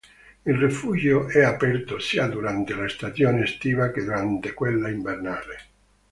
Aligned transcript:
Il 0.47 0.55
rifugio 0.55 1.27
è 1.27 1.43
aperto 1.43 1.99
sia 1.99 2.25
durante 2.25 2.73
la 2.73 2.89
stagione 2.89 3.43
estiva 3.43 3.91
che 3.91 4.03
durante 4.03 4.51
quella 4.55 4.89
invernale. 4.89 5.63